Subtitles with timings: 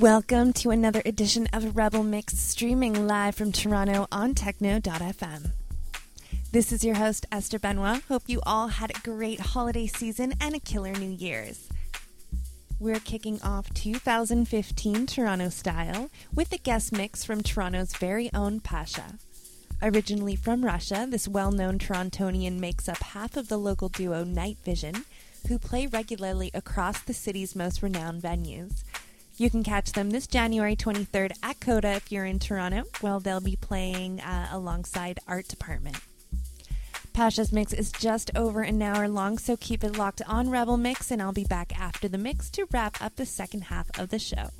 [0.00, 5.50] Welcome to another edition of Rebel Mix streaming live from Toronto on Techno.fm.
[6.52, 8.02] This is your host, Esther Benoit.
[8.06, 11.68] Hope you all had a great holiday season and a killer New Year's.
[12.78, 19.14] We're kicking off 2015 Toronto style with a guest mix from Toronto's very own Pasha.
[19.82, 24.58] Originally from Russia, this well known Torontonian makes up half of the local duo Night
[24.64, 25.06] Vision,
[25.48, 28.84] who play regularly across the city's most renowned venues.
[29.38, 32.82] You can catch them this January 23rd at Coda if you're in Toronto.
[33.00, 35.96] Well, they'll be playing uh, alongside Art Department.
[37.12, 41.12] Pasha's mix is just over an hour long, so keep it locked on Rebel Mix,
[41.12, 44.18] and I'll be back after the mix to wrap up the second half of the
[44.18, 44.50] show.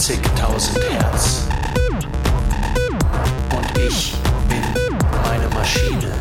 [0.00, 1.46] 20.000 Hertz.
[3.54, 4.14] Und ich
[4.48, 4.62] bin
[5.22, 6.19] meine Maschine.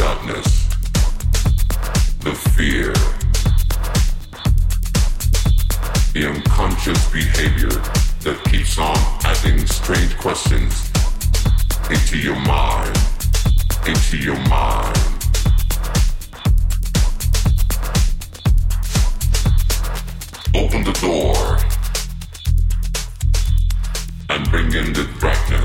[0.00, 0.66] Sadness,
[2.20, 2.94] the fear,
[6.14, 7.68] the unconscious behavior
[8.24, 10.90] that keeps on adding strange questions
[11.90, 12.96] into your mind,
[13.86, 14.96] into your mind.
[20.54, 21.58] Open the door
[24.30, 25.59] and bring in the brightness,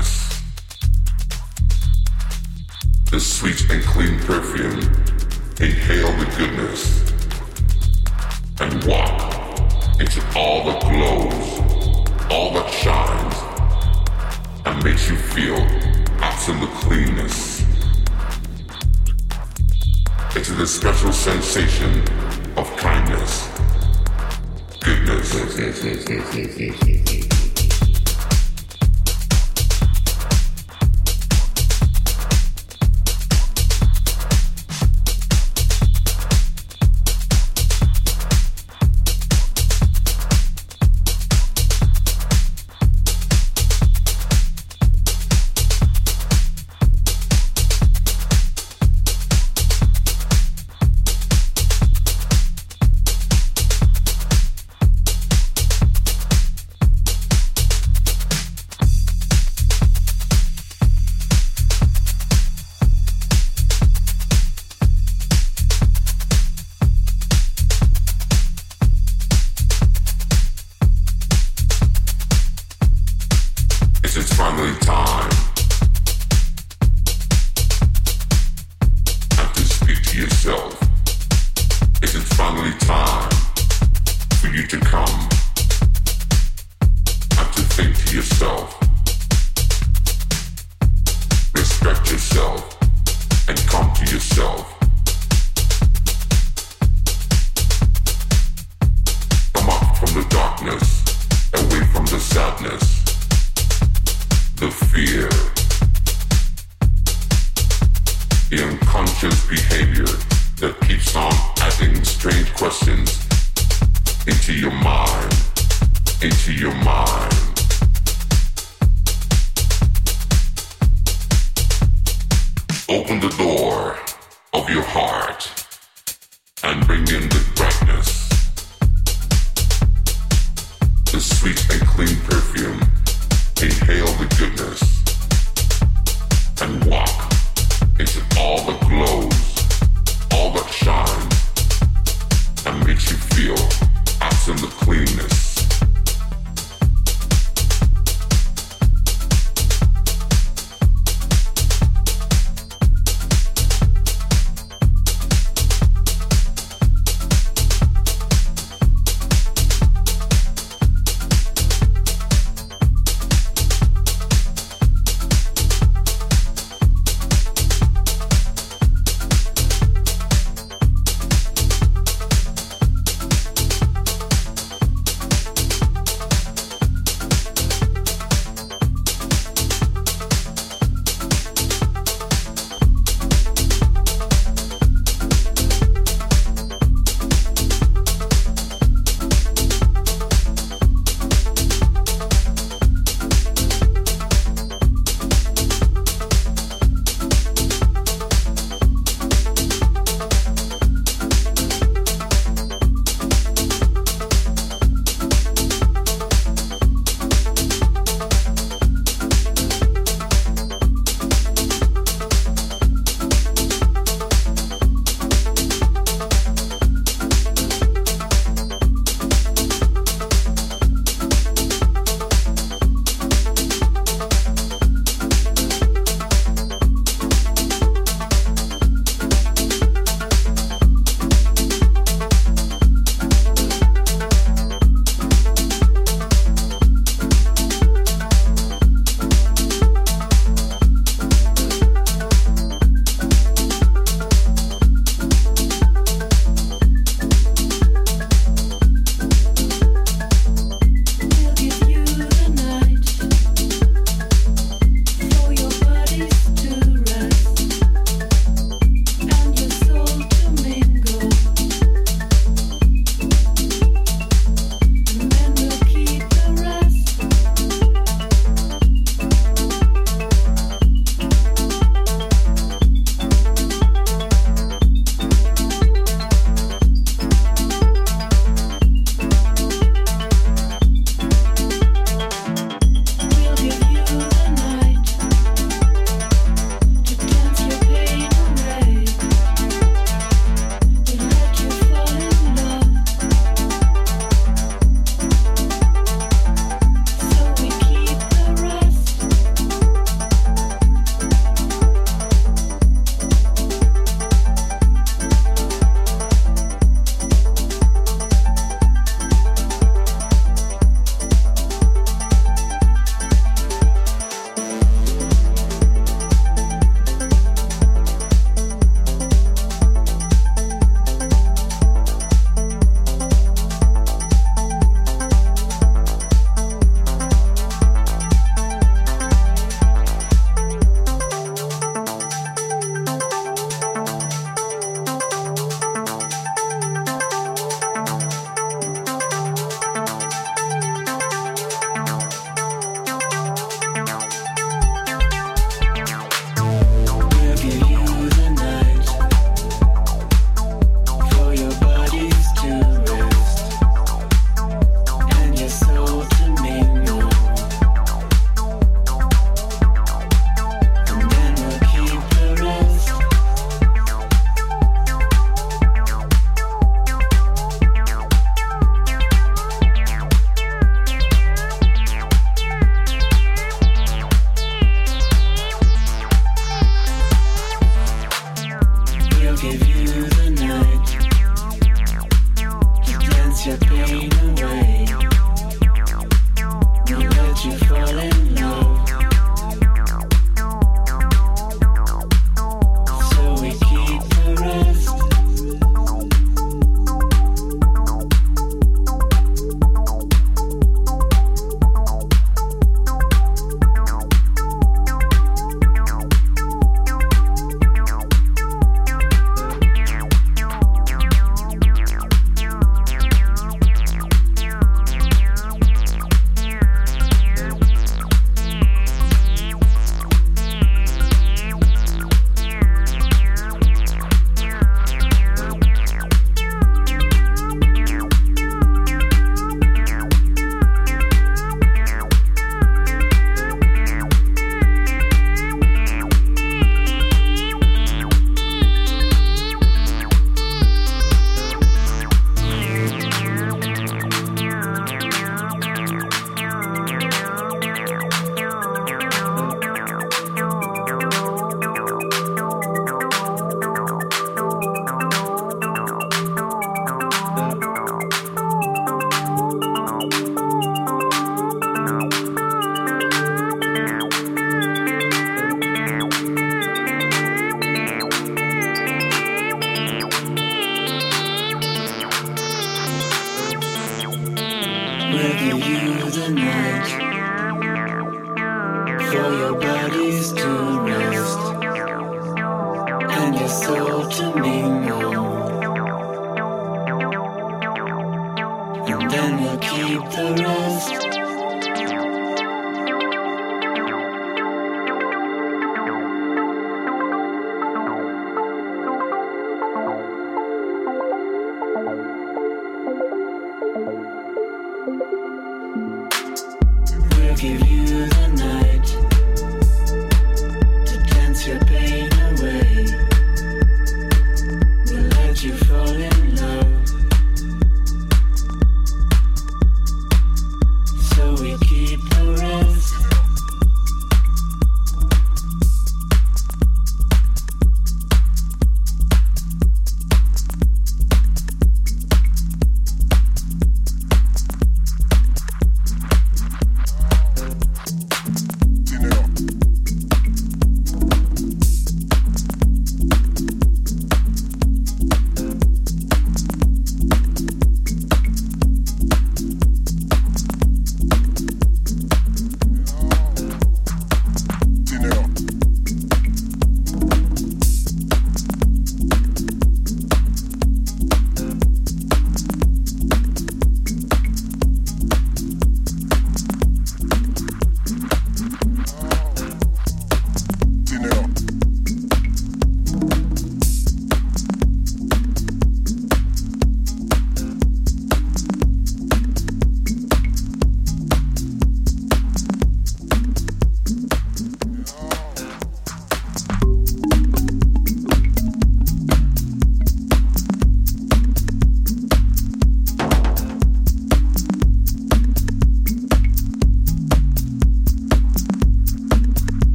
[3.16, 4.78] the sweet and clean perfume.
[5.58, 7.00] Inhale the goodness
[8.60, 9.32] and walk
[9.98, 13.36] into all that glows, all that shines,
[14.66, 15.56] and makes you feel
[16.20, 17.60] absolute cleanness.
[20.36, 22.00] Into the special sensation
[22.58, 23.48] of kindness,
[24.84, 25.16] goodness.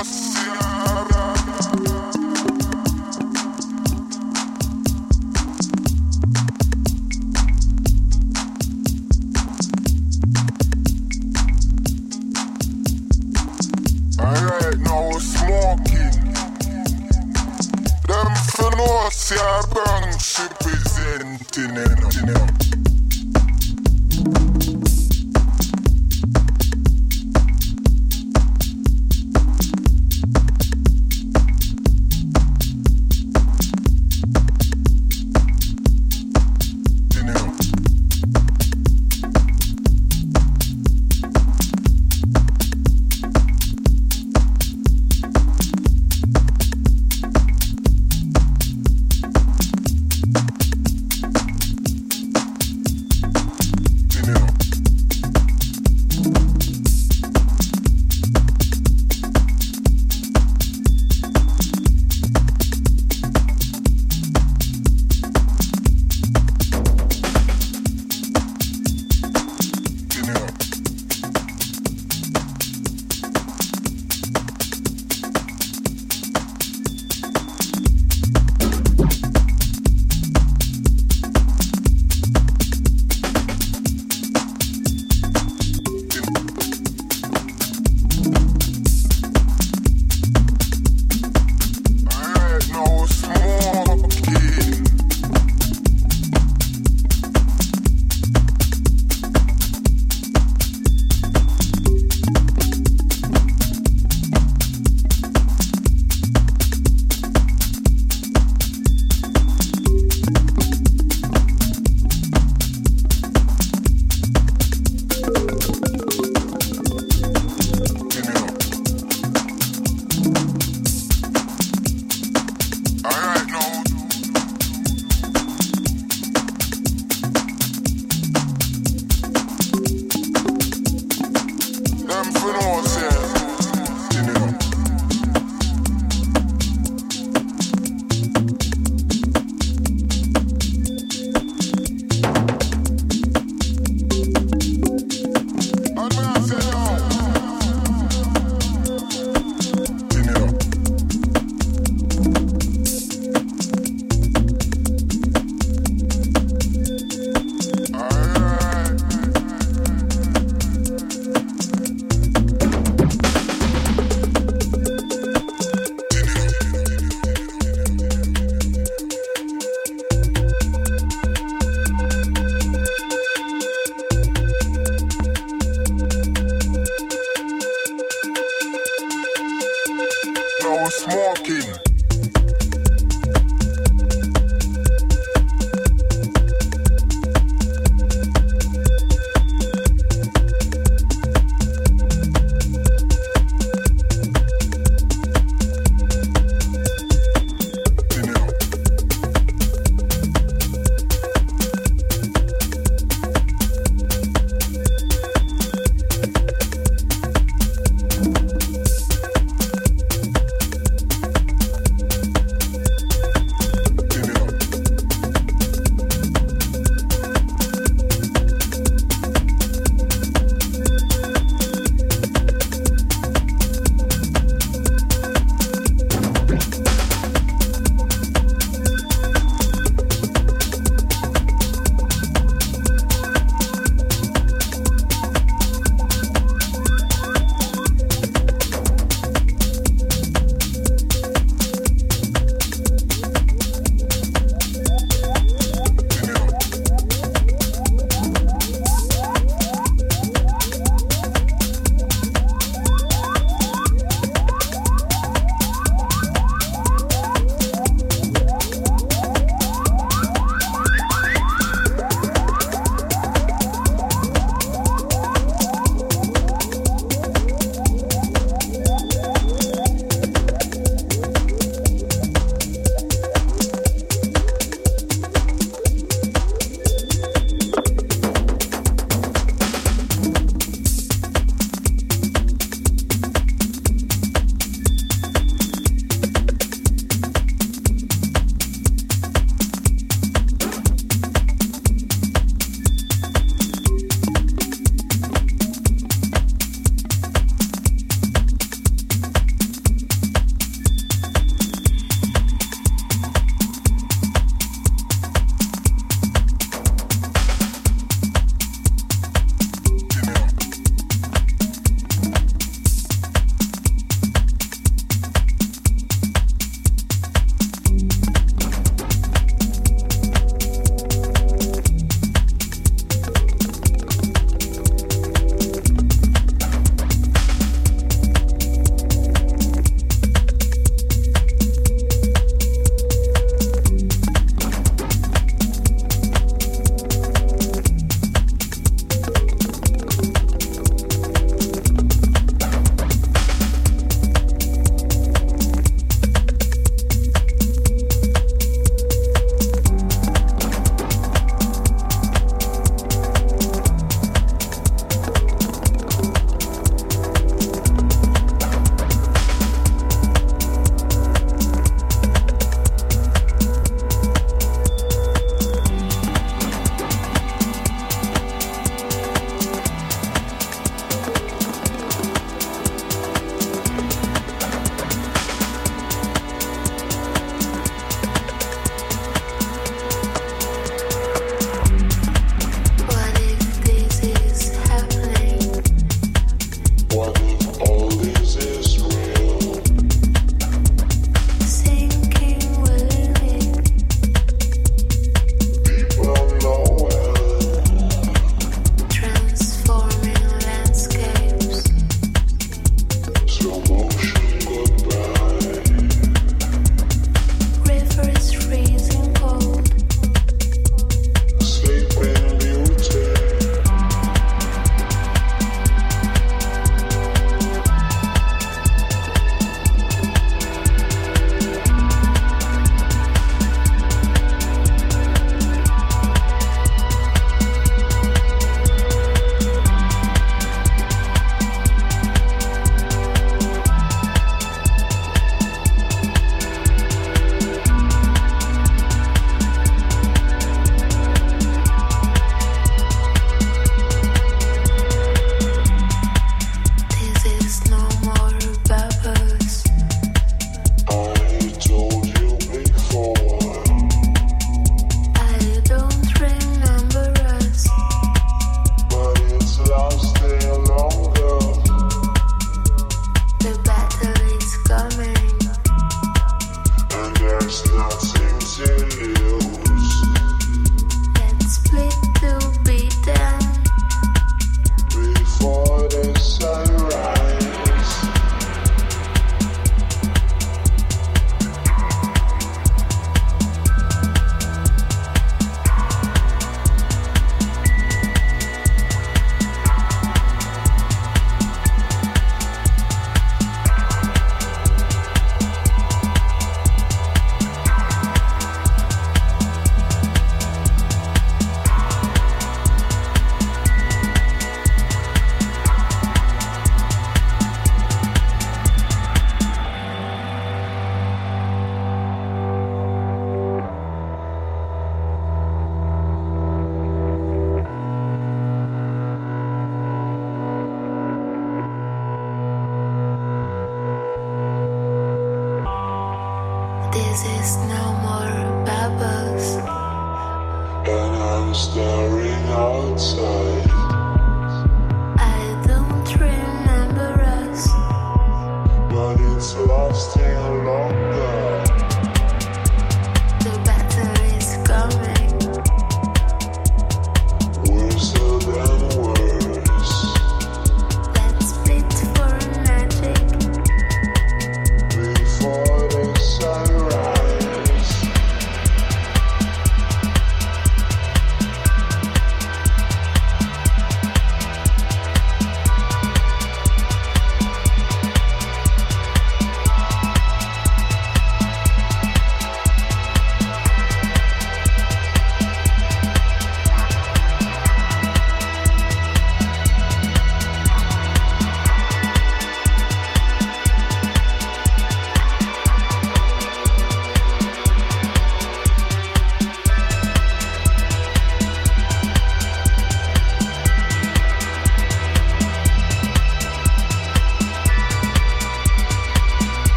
[0.00, 0.29] ます。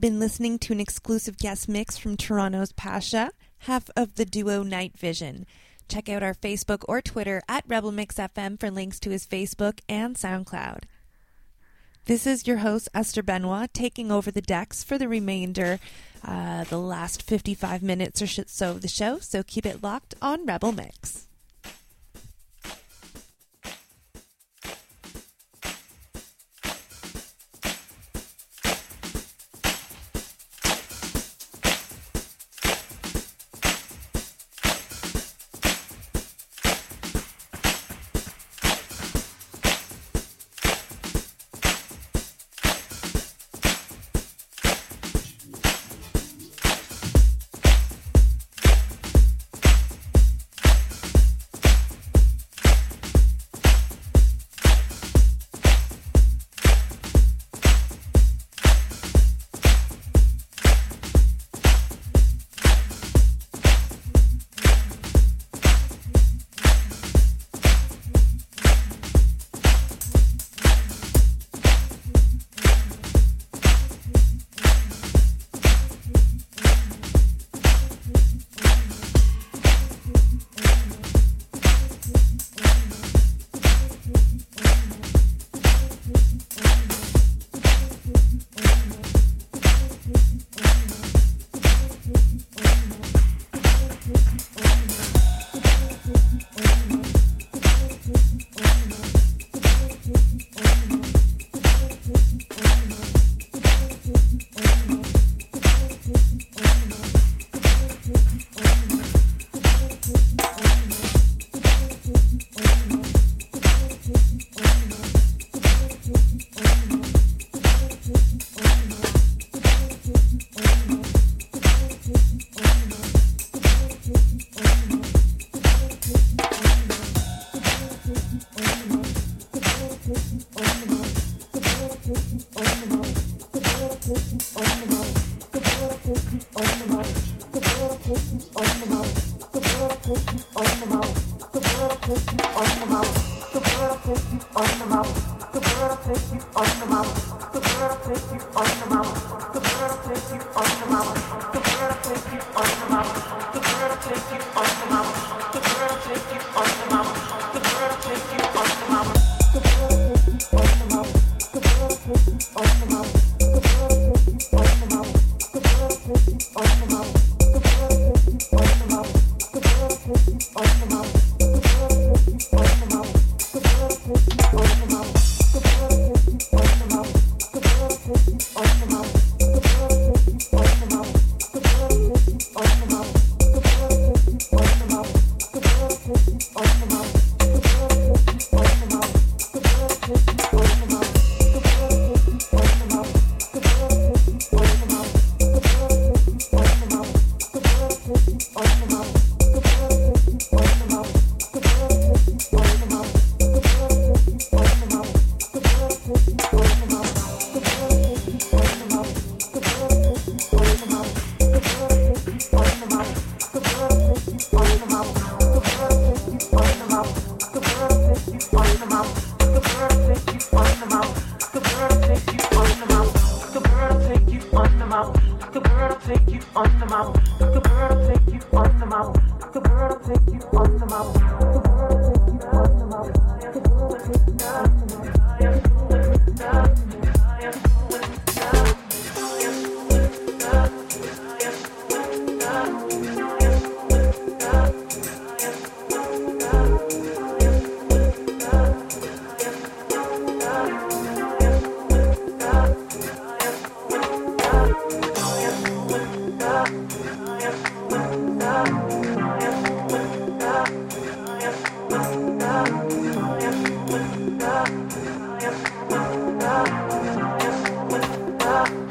[0.00, 4.62] Have been listening to an exclusive guest mix from Toronto's Pasha, half of the duo
[4.62, 5.44] Night Vision.
[5.90, 9.80] Check out our Facebook or Twitter at Rebel Mix FM for links to his Facebook
[9.90, 10.84] and SoundCloud.
[12.06, 15.78] This is your host, Esther Benoit, taking over the decks for the remainder,
[16.24, 20.46] uh, the last 55 minutes or so of the show, so keep it locked on
[20.46, 21.19] Rebel Mix.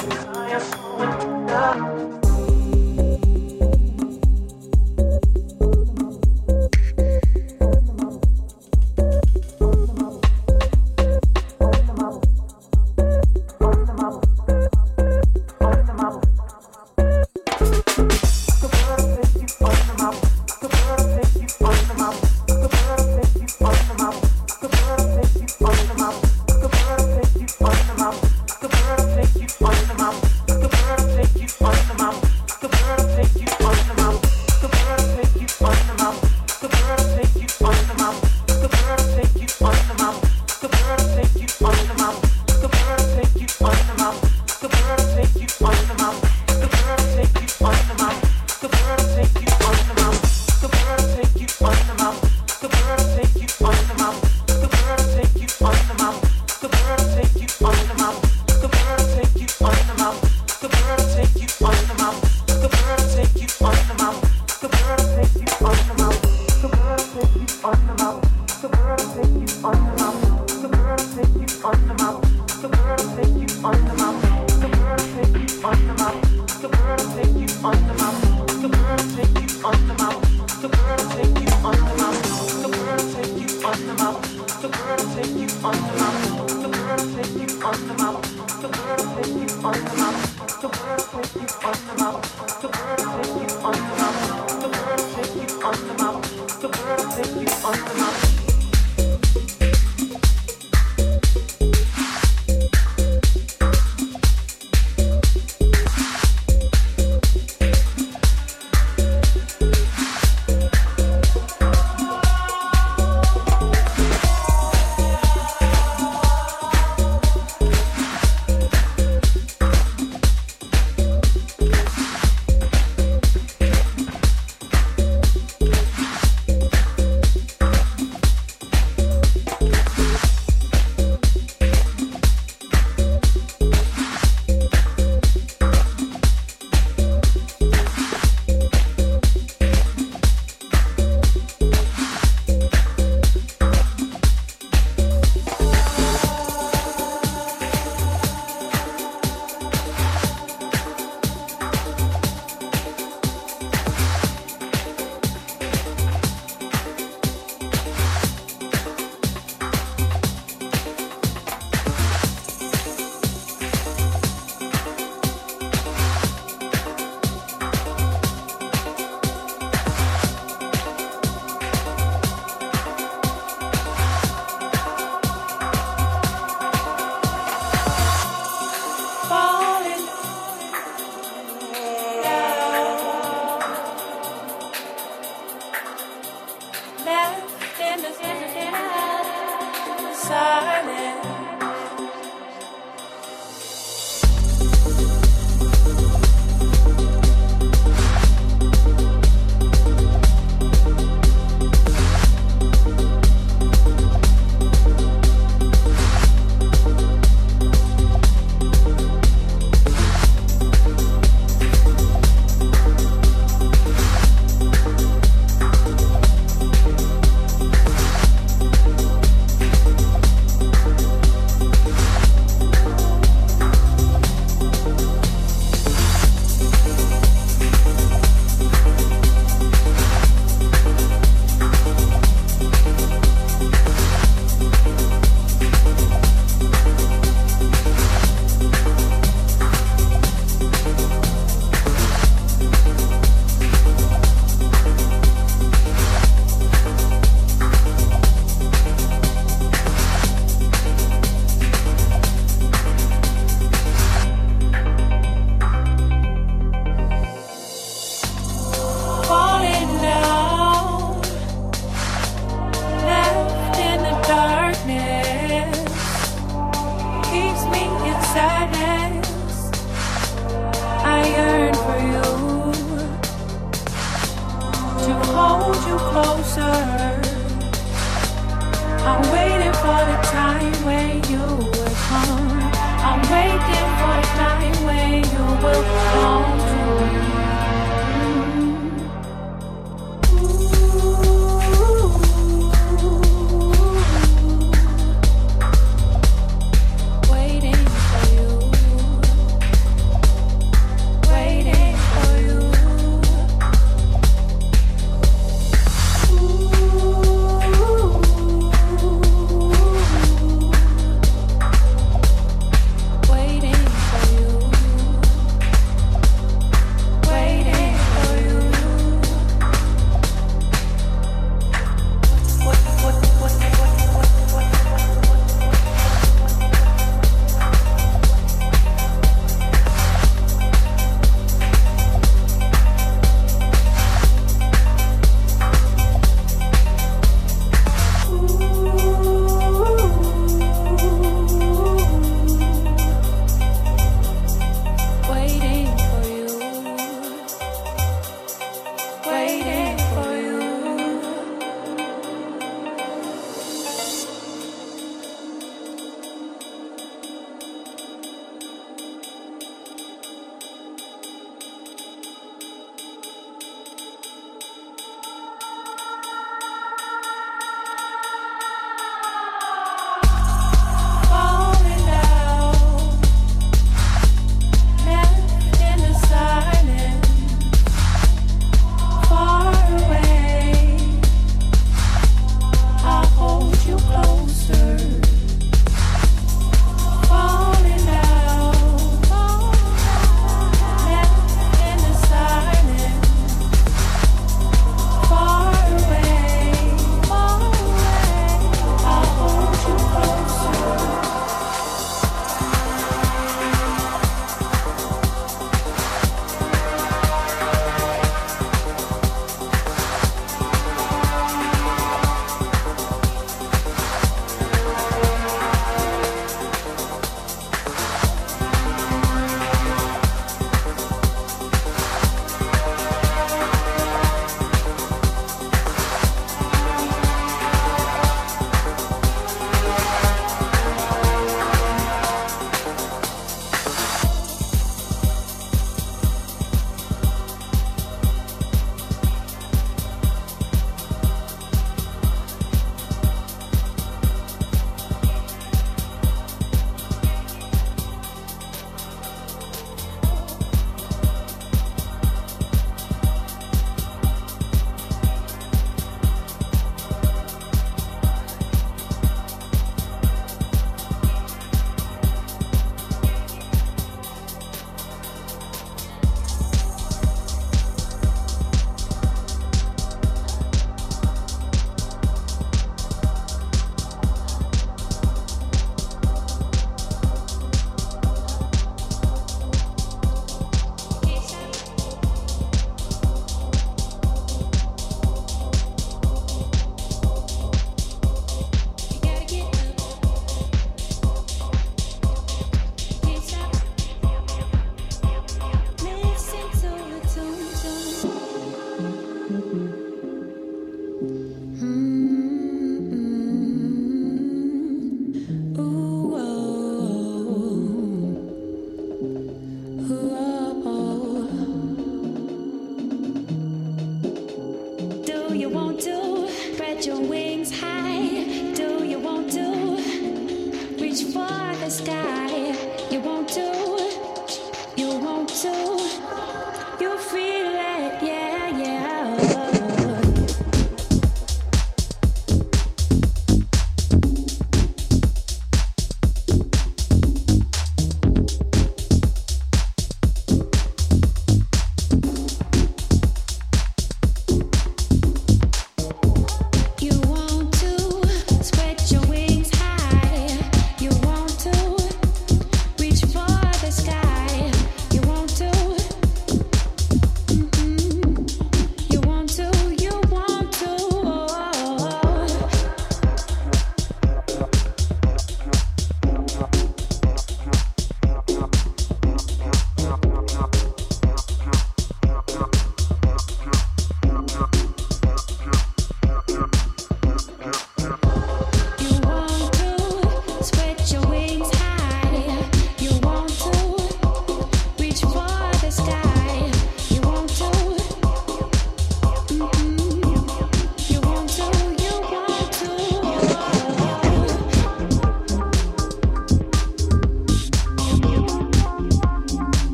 [0.00, 0.87] I am